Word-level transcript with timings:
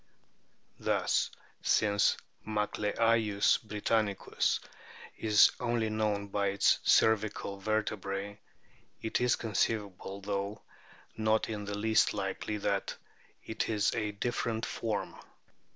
Thus 0.79 1.29
since 1.61 2.17
Macleayius 2.43 3.59
britannicus 3.61 4.59
is 5.19 5.51
only 5.59 5.91
known 5.91 6.29
by 6.29 6.47
its 6.47 6.79
cervical 6.83 7.59
vertebrae, 7.59 8.39
it 9.03 9.21
is 9.21 9.35
conceivable, 9.35 10.19
though 10.21 10.63
not 11.15 11.49
in 11.49 11.65
the 11.65 11.77
least 11.77 12.15
likely, 12.15 12.57
that 12.57 12.97
it 13.45 13.69
is 13.69 13.93
a 13.93 14.11
different 14.13 14.65
form. 14.65 15.15